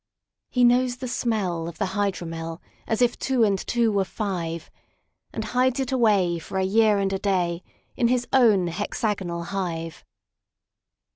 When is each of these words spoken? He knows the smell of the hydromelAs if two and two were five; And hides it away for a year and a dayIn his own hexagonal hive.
He 0.49 0.63
knows 0.63 0.95
the 0.95 1.07
smell 1.07 1.67
of 1.67 1.77
the 1.77 1.89
hydromelAs 1.93 2.59
if 3.03 3.19
two 3.19 3.43
and 3.43 3.59
two 3.59 3.91
were 3.91 4.03
five; 4.03 4.71
And 5.31 5.43
hides 5.45 5.79
it 5.79 5.91
away 5.91 6.39
for 6.39 6.57
a 6.57 6.63
year 6.63 6.97
and 6.97 7.13
a 7.13 7.19
dayIn 7.19 7.61
his 8.09 8.27
own 8.33 8.65
hexagonal 8.65 9.43
hive. 9.43 10.03